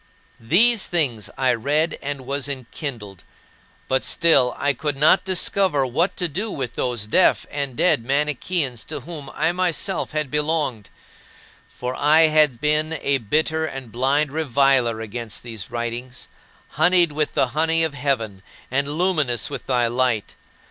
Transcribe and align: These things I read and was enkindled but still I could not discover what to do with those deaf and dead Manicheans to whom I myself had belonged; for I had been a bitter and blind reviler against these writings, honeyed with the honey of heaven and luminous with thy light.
These 0.39 0.87
things 0.87 1.29
I 1.37 1.53
read 1.53 1.95
and 2.01 2.21
was 2.25 2.49
enkindled 2.49 3.23
but 3.87 4.03
still 4.03 4.51
I 4.57 4.73
could 4.73 4.97
not 4.97 5.23
discover 5.25 5.85
what 5.85 6.17
to 6.17 6.27
do 6.27 6.49
with 6.49 6.73
those 6.73 7.05
deaf 7.05 7.45
and 7.51 7.75
dead 7.75 8.03
Manicheans 8.03 8.83
to 8.85 9.01
whom 9.01 9.29
I 9.35 9.51
myself 9.51 10.09
had 10.09 10.31
belonged; 10.31 10.89
for 11.69 11.93
I 11.93 12.29
had 12.29 12.59
been 12.59 12.93
a 12.93 13.19
bitter 13.19 13.65
and 13.67 13.91
blind 13.91 14.31
reviler 14.31 15.01
against 15.01 15.43
these 15.43 15.69
writings, 15.69 16.27
honeyed 16.69 17.11
with 17.11 17.35
the 17.35 17.49
honey 17.49 17.83
of 17.83 17.93
heaven 17.93 18.41
and 18.71 18.87
luminous 18.95 19.51
with 19.51 19.67
thy 19.67 19.85
light. 19.85 20.35